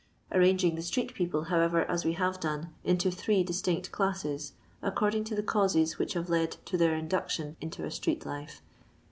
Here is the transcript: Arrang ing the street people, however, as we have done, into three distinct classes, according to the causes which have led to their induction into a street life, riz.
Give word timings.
Arrang 0.31 0.63
ing 0.63 0.73
the 0.73 0.81
street 0.81 1.13
people, 1.13 1.43
however, 1.43 1.85
as 1.85 2.03
we 2.03 2.13
have 2.13 2.39
done, 2.39 2.73
into 2.83 3.11
three 3.11 3.43
distinct 3.43 3.91
classes, 3.91 4.53
according 4.81 5.23
to 5.25 5.35
the 5.35 5.43
causes 5.43 5.99
which 5.99 6.13
have 6.13 6.27
led 6.27 6.57
to 6.65 6.75
their 6.75 6.95
induction 6.95 7.55
into 7.61 7.85
a 7.85 7.91
street 7.91 8.25
life, 8.25 8.63
riz. 8.63 8.89